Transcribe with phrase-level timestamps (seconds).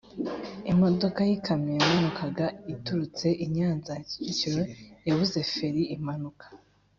[0.71, 4.61] Imodoka y’ikamyo yamanukaga iturutse i Nyanza ya Kicukiro
[5.07, 6.45] yabuze feri imanuka